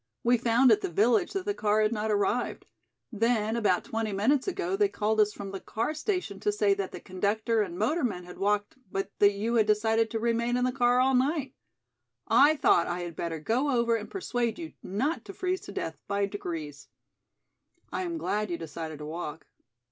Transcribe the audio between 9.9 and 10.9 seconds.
to remain in the